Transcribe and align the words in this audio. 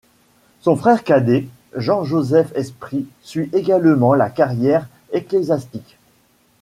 Son 0.61 0.77
frère 0.77 1.03
cadet, 1.03 1.47
Jean-Joseph-Esprit, 1.75 3.05
suit 3.21 3.51
également 3.53 4.15
la 4.15 4.31
carrière 4.31 4.87
ecclésiastique. 5.11 5.99